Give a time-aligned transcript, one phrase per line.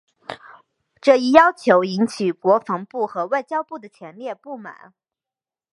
[0.99, 4.95] 这一要求引起了国防部和外交部的强烈不满。